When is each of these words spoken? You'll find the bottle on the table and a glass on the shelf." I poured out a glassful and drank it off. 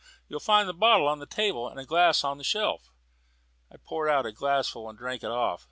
You'll 0.27 0.39
find 0.39 0.67
the 0.67 0.73
bottle 0.73 1.07
on 1.07 1.19
the 1.19 1.27
table 1.27 1.67
and 1.69 1.79
a 1.79 1.85
glass 1.85 2.23
on 2.23 2.39
the 2.39 2.43
shelf." 2.43 2.89
I 3.71 3.77
poured 3.77 4.09
out 4.09 4.25
a 4.25 4.31
glassful 4.31 4.89
and 4.89 4.97
drank 4.97 5.23
it 5.23 5.29
off. 5.29 5.59